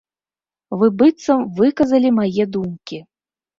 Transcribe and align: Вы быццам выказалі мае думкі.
Вы 0.83 0.89
быццам 1.01 1.45
выказалі 1.61 2.15
мае 2.19 2.43
думкі. 2.59 3.03